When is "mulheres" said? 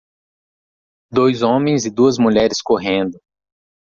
2.17-2.59